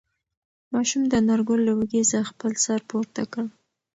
ماشوم 0.73 1.01
د 1.07 1.13
انارګل 1.21 1.59
له 1.67 1.71
اوږې 1.75 2.01
څخه 2.11 2.29
خپل 2.31 2.51
سر 2.63 2.79
پورته 2.89 3.23
کړ. 3.31 3.45